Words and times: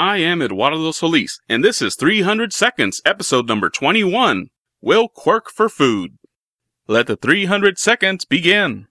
I 0.00 0.18
am 0.18 0.40
Eduardo 0.40 0.92
Solis, 0.92 1.40
and 1.48 1.64
this 1.64 1.82
is 1.82 1.96
300 1.96 2.52
Seconds, 2.52 3.02
episode 3.04 3.48
number 3.48 3.68
21 3.68 4.46
Will 4.80 5.08
Quirk 5.08 5.50
for 5.50 5.68
Food. 5.68 6.18
Let 6.86 7.08
the 7.08 7.16
300 7.16 7.78
seconds 7.78 8.24
begin. 8.24 8.86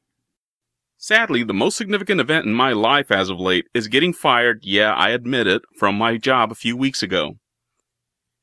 Sadly, 0.97 1.45
the 1.45 1.53
most 1.53 1.77
significant 1.77 2.19
event 2.19 2.45
in 2.45 2.53
my 2.53 2.73
life 2.73 3.09
as 3.09 3.29
of 3.29 3.39
late 3.39 3.67
is 3.73 3.87
getting 3.87 4.11
fired, 4.11 4.59
yeah, 4.63 4.93
I 4.93 5.11
admit 5.11 5.47
it, 5.47 5.61
from 5.79 5.97
my 5.97 6.17
job 6.17 6.51
a 6.51 6.55
few 6.55 6.75
weeks 6.75 7.01
ago. 7.01 7.37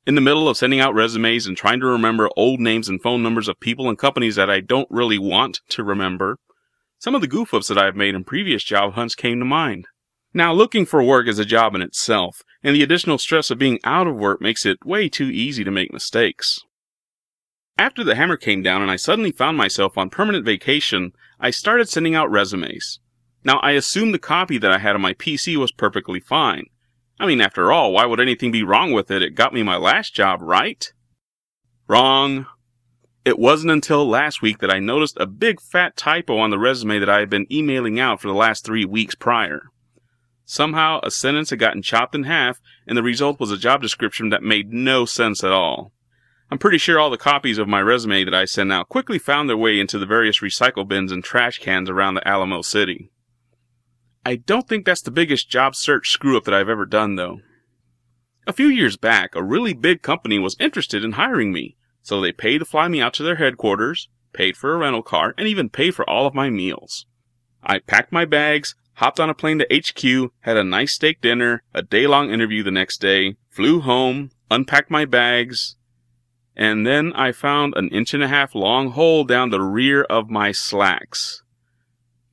In 0.06 0.14
the 0.14 0.22
middle 0.22 0.48
of 0.48 0.56
sending 0.56 0.80
out 0.80 0.94
resumes 0.94 1.46
and 1.46 1.58
trying 1.58 1.80
to 1.80 1.86
remember 1.86 2.30
old 2.34 2.60
names 2.60 2.88
and 2.88 3.02
phone 3.02 3.22
numbers 3.22 3.46
of 3.46 3.60
people 3.60 3.90
and 3.90 3.98
companies 3.98 4.36
that 4.36 4.48
I 4.48 4.60
don't 4.60 4.88
really 4.90 5.18
want 5.18 5.60
to 5.68 5.84
remember, 5.84 6.38
some 6.98 7.14
of 7.14 7.20
the 7.20 7.28
goof 7.28 7.52
ups 7.52 7.68
that 7.68 7.76
I've 7.76 7.94
made 7.94 8.14
in 8.14 8.24
previous 8.24 8.64
job 8.64 8.94
hunts 8.94 9.14
came 9.14 9.38
to 9.40 9.44
mind. 9.44 9.84
Now, 10.37 10.53
looking 10.53 10.85
for 10.85 11.01
work 11.01 11.29
is 11.29 11.39
a 11.39 11.45
job 11.45 11.77
in 11.77 11.82
itself, 11.82 12.43
and 12.64 12.75
the 12.75 12.83
additional 12.83 13.19
stress 13.19 13.53
of 13.53 13.59
being 13.59 13.79
out 13.84 14.09
of 14.09 14.16
work 14.16 14.41
makes 14.41 14.66
it 14.66 14.84
way 14.84 15.09
too 15.09 15.30
easy 15.30 15.62
to 15.62 15.70
make 15.70 15.92
mistakes. 15.92 16.59
After 17.79 18.02
the 18.02 18.16
hammer 18.16 18.37
came 18.37 18.61
down 18.61 18.83
and 18.83 18.91
I 18.91 18.97
suddenly 18.97 19.30
found 19.30 19.56
myself 19.56 19.97
on 19.97 20.11
permanent 20.11 20.45
vacation, 20.45 21.12
I 21.39 21.51
started 21.51 21.89
sending 21.89 22.16
out 22.16 22.33
resumes. 22.33 22.98
Now, 23.45 23.59
I 23.59 23.73
assumed 23.73 24.12
the 24.12 24.19
copy 24.19 24.59
that 24.59 24.73
I 24.73 24.78
had 24.78 24.97
on 24.97 25.01
my 25.01 25.15
PC 25.15 25.56
was 25.56 25.70
perfectly 25.70 26.19
fine. 26.19 26.64
I 27.20 27.27
mean, 27.27 27.41
after 27.41 27.70
all, 27.70 27.92
why 27.92 28.05
would 28.05 28.19
anything 28.19 28.51
be 28.51 28.64
wrong 28.64 28.91
with 28.91 29.12
it? 29.12 29.23
It 29.23 29.37
got 29.37 29.55
me 29.55 29.62
my 29.62 29.77
last 29.77 30.14
job, 30.14 30.41
right? 30.42 30.92
Wrong. 31.87 32.47
It 33.25 33.39
wasn't 33.39 33.73
until 33.73 34.09
last 34.09 34.42
week 34.42 34.59
that 34.59 34.70
I 34.70 34.80
noticed 34.80 35.16
a 35.20 35.27
big 35.27 35.61
fat 35.61 35.97
typo 35.97 36.39
on 36.39 36.51
the 36.51 36.59
resume 36.59 36.98
that 36.98 37.09
I 37.09 37.20
had 37.20 37.30
been 37.30 37.47
emailing 37.53 38.01
out 38.01 38.20
for 38.20 38.27
the 38.27 38.34
last 38.34 38.64
three 38.64 38.84
weeks 38.84 39.14
prior. 39.14 39.70
Somehow, 40.45 41.01
a 41.03 41.11
sentence 41.11 41.51
had 41.51 41.59
gotten 41.59 41.83
chopped 41.83 42.15
in 42.15 42.25
half, 42.25 42.61
and 42.87 42.97
the 42.97 43.03
result 43.03 43.41
was 43.41 43.51
a 43.51 43.59
job 43.59 43.80
description 43.80 44.29
that 44.29 44.43
made 44.43 44.73
no 44.73 45.05
sense 45.05 45.43
at 45.43 45.53
all. 45.53 45.92
I'm 46.51 46.59
pretty 46.59 46.78
sure 46.78 47.01
all 47.01 47.11
the 47.11 47.17
copies 47.17 47.59
of 47.59 47.67
my 47.67 47.81
resume 47.81 48.25
that 48.25 48.34
I 48.34 48.45
sent 48.45 48.70
out 48.70 48.89
quickly 48.89 49.19
found 49.19 49.48
their 49.48 49.56
way 49.56 49.81
into 49.81 49.98
the 49.98 50.06
various 50.06 50.41
recycle 50.41 50.86
bins 50.86 51.11
and 51.11 51.25
trash 51.25 51.59
cans 51.59 51.89
around 51.89 52.14
the 52.14 52.28
Alamo 52.28 52.62
City. 52.62 53.11
I 54.27 54.36
don't 54.36 54.69
think 54.69 54.84
that's 54.84 55.03
the 55.03 55.11
biggest 55.11 55.48
job 55.48 55.75
search 55.75 56.11
screw 56.11 56.36
up 56.36 56.45
that 56.45 56.55
I've 56.55 56.69
ever 56.69 56.86
done, 56.86 57.17
though. 57.17 57.41
A 58.47 58.53
few 58.53 58.69
years 58.69 58.98
back, 58.98 59.34
a 59.34 59.42
really 59.42 59.73
big 59.73 60.03
company 60.03 60.39
was 60.39 60.56
interested 60.61 61.03
in 61.03 61.12
hiring 61.12 61.53
me, 61.53 61.77
so 62.03 62.20
they 62.20 62.33
paid 62.33 62.58
to 62.58 62.67
fly 62.67 62.89
me 62.89 63.01
out 63.01 63.14
to 63.14 63.23
their 63.23 63.36
headquarters, 63.36 64.08
paid 64.34 64.56
for 64.56 64.75
a 64.75 64.79
rental 64.79 65.03
car, 65.03 65.34
and 65.39 65.48
even 65.48 65.70
paid 65.70 65.95
for 65.95 66.08
all 66.08 66.27
of 66.27 66.34
my 66.34 66.51
meals. 66.51 67.06
I 67.62 67.79
packed 67.79 68.12
my 68.12 68.27
bags, 68.27 68.75
hopped 68.95 69.20
on 69.20 69.31
a 69.31 69.34
plane 69.34 69.59
to 69.59 69.67
HQ, 69.70 70.33
had 70.41 70.56
a 70.56 70.64
nice 70.64 70.95
steak 70.95 71.20
dinner, 71.20 71.62
a 71.73 71.83
day 71.83 72.06
long 72.06 72.31
interview 72.31 72.62
the 72.62 72.70
next 72.70 73.01
day, 73.01 73.36
flew 73.51 73.81
home, 73.81 74.31
unpacked 74.51 74.91
my 74.91 75.05
bags, 75.05 75.77
and 76.56 76.86
then 76.86 77.12
I 77.14 77.33
found 77.33 77.75
an 77.77 77.89
inch 77.89 78.14
and 78.14 78.23
a 78.23 78.28
half 78.28 78.55
long 78.55 78.91
hole 78.91 79.25
down 79.25 79.51
the 79.51 79.61
rear 79.61 80.03
of 80.05 80.31
my 80.31 80.53
slacks. 80.53 81.42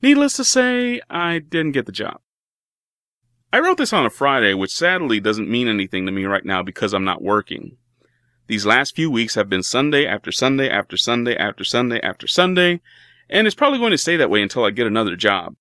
Needless 0.00 0.34
to 0.34 0.44
say, 0.44 1.00
I 1.10 1.38
didn't 1.38 1.72
get 1.72 1.86
the 1.86 1.92
job. 1.92 2.20
I 3.52 3.60
wrote 3.60 3.78
this 3.78 3.92
on 3.92 4.06
a 4.06 4.10
Friday, 4.10 4.54
which 4.54 4.72
sadly 4.72 5.20
doesn't 5.20 5.50
mean 5.50 5.68
anything 5.68 6.06
to 6.06 6.12
me 6.12 6.24
right 6.24 6.44
now 6.44 6.62
because 6.62 6.94
I'm 6.94 7.04
not 7.04 7.22
working. 7.22 7.76
These 8.46 8.66
last 8.66 8.96
few 8.96 9.10
weeks 9.10 9.34
have 9.34 9.48
been 9.48 9.62
Sunday 9.62 10.06
after 10.06 10.32
Sunday 10.32 10.68
after 10.68 10.96
Sunday 10.96 11.36
after 11.36 11.64
Sunday 11.64 12.00
after 12.00 12.26
Sunday, 12.26 12.80
and 13.28 13.46
it's 13.46 13.54
probably 13.54 13.78
going 13.78 13.92
to 13.92 13.98
stay 13.98 14.16
that 14.16 14.30
way 14.30 14.42
until 14.42 14.64
I 14.64 14.70
get 14.70 14.86
another 14.86 15.16
job. 15.16 15.54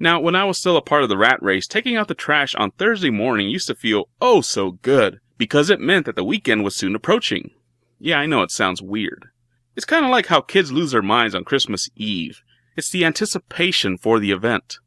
Now, 0.00 0.20
when 0.20 0.36
I 0.36 0.44
was 0.44 0.58
still 0.58 0.76
a 0.76 0.82
part 0.82 1.02
of 1.02 1.08
the 1.08 1.18
rat 1.18 1.42
race, 1.42 1.66
taking 1.66 1.96
out 1.96 2.08
the 2.08 2.14
trash 2.14 2.54
on 2.54 2.70
Thursday 2.70 3.10
morning 3.10 3.48
used 3.48 3.66
to 3.66 3.74
feel 3.74 4.08
oh 4.20 4.40
so 4.40 4.72
good 4.72 5.18
because 5.36 5.70
it 5.70 5.80
meant 5.80 6.06
that 6.06 6.14
the 6.14 6.24
weekend 6.24 6.62
was 6.62 6.76
soon 6.76 6.94
approaching. 6.94 7.50
Yeah, 7.98 8.18
I 8.18 8.26
know 8.26 8.42
it 8.42 8.52
sounds 8.52 8.80
weird. 8.80 9.26
It's 9.74 9.84
kind 9.84 10.04
of 10.04 10.10
like 10.10 10.26
how 10.26 10.40
kids 10.40 10.70
lose 10.70 10.92
their 10.92 11.02
minds 11.02 11.34
on 11.34 11.44
Christmas 11.44 11.88
Eve. 11.96 12.42
It's 12.76 12.90
the 12.90 13.04
anticipation 13.04 13.98
for 13.98 14.20
the 14.20 14.30
event. 14.30 14.78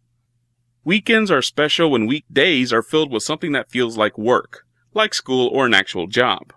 Weekends 0.83 1.29
are 1.29 1.41
special 1.41 1.91
when 1.91 2.07
weekdays 2.07 2.71
are 2.71 2.81
filled 2.81 3.11
with 3.11 3.23
something 3.23 3.51
that 3.51 3.69
feels 3.69 3.97
like 3.97 4.17
work, 4.17 4.65
like 4.93 5.13
school 5.13 5.49
or 5.49 5.65
an 5.65 5.73
actual 5.73 6.07
job. 6.07 6.53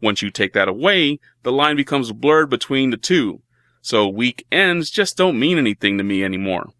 Once 0.00 0.22
you 0.22 0.30
take 0.30 0.52
that 0.52 0.68
away, 0.68 1.18
the 1.42 1.50
line 1.50 1.74
becomes 1.74 2.12
blurred 2.12 2.50
between 2.50 2.90
the 2.90 2.96
two, 2.96 3.42
so 3.80 4.06
weekends 4.06 4.90
just 4.90 5.16
don't 5.16 5.38
mean 5.38 5.58
anything 5.58 5.98
to 5.98 6.04
me 6.04 6.22
anymore. 6.22 6.70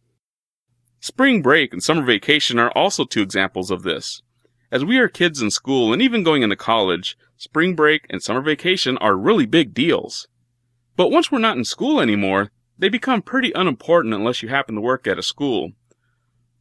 Spring 1.00 1.42
break 1.42 1.72
and 1.72 1.82
summer 1.82 2.02
vacation 2.02 2.58
are 2.58 2.70
also 2.72 3.04
two 3.04 3.22
examples 3.22 3.70
of 3.70 3.82
this. 3.82 4.22
As 4.70 4.84
we 4.84 4.98
are 4.98 5.08
kids 5.08 5.40
in 5.40 5.50
school 5.50 5.92
and 5.92 6.02
even 6.02 6.24
going 6.24 6.42
into 6.42 6.56
college, 6.56 7.16
spring 7.36 7.76
break 7.76 8.04
and 8.10 8.22
summer 8.22 8.40
vacation 8.40 8.98
are 8.98 9.16
really 9.16 9.46
big 9.46 9.72
deals. 9.72 10.26
But 10.96 11.10
once 11.10 11.30
we're 11.30 11.38
not 11.38 11.56
in 11.56 11.64
school 11.64 12.00
anymore, 12.00 12.50
they 12.76 12.88
become 12.88 13.22
pretty 13.22 13.52
unimportant 13.54 14.12
unless 14.12 14.42
you 14.42 14.48
happen 14.48 14.74
to 14.74 14.80
work 14.80 15.06
at 15.06 15.18
a 15.18 15.22
school. 15.22 15.72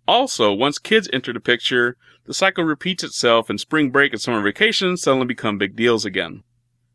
Also, 0.08 0.54
once 0.54 0.78
kids 0.78 1.10
enter 1.12 1.34
the 1.34 1.40
picture, 1.40 1.98
the 2.26 2.34
cycle 2.34 2.64
repeats 2.64 3.04
itself 3.04 3.50
and 3.50 3.60
spring 3.60 3.90
break 3.90 4.14
and 4.14 4.22
summer 4.22 4.42
vacation 4.42 4.98
suddenly 4.98 5.26
become 5.26 5.58
big 5.58 5.76
deals 5.76 6.06
again. 6.06 6.44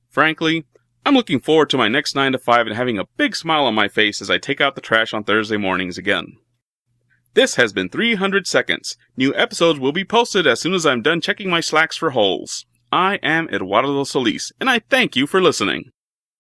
Frankly, 0.09 0.65
I'm 1.05 1.15
looking 1.15 1.41
forward 1.41 1.71
to 1.71 1.77
my 1.77 1.89
next 1.89 2.15
9 2.15 2.33
to 2.33 2.39
5 2.39 2.69
and 2.69 2.77
having 2.77 2.99
a 2.99 3.07
big 3.17 3.35
smile 3.35 3.65
on 3.65 3.75
my 3.75 3.89
face 3.89 4.23
as 4.23 4.31
I 4.31 4.39
take 4.39 4.61
out 4.61 4.77
the 4.77 4.81
trash 4.81 5.13
on 5.13 5.25
Thursday 5.25 5.57
mornings 5.57 5.99
again. 5.99 6.37
This 7.35 7.55
has 7.55 7.73
been 7.73 7.89
300 7.89 8.47
Seconds. 8.47 8.99
New 9.17 9.35
episodes 9.35 9.81
will 9.81 9.93
be 9.93 10.05
posted 10.05 10.47
as 10.47 10.61
soon 10.61 10.75
as 10.75 10.85
I'm 10.85 11.01
done 11.01 11.23
checking 11.23 11.49
my 11.49 11.61
slacks 11.61 11.97
for 11.97 12.11
holes. 12.11 12.67
I 12.93 13.15
am 13.23 13.49
Eduardo 13.49 14.05
Solis, 14.05 14.53
and 14.61 14.69
I 14.69 14.81
thank 14.91 15.17
you 15.17 15.27
for 15.27 15.41
listening. 15.41 15.93